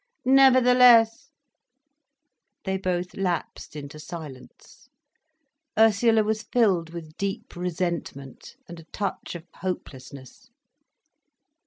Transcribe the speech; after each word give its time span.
Nevertheless—" 0.25 1.29
They 2.63 2.79
both 2.79 3.13
lapsed 3.13 3.75
into 3.75 3.99
silence. 3.99 4.89
Ursula 5.77 6.23
was 6.23 6.41
filled 6.41 6.89
with 6.89 7.15
deep 7.17 7.55
resentment 7.55 8.55
and 8.67 8.79
a 8.79 8.85
touch 8.91 9.35
of 9.35 9.45
hopelessness. 9.57 10.49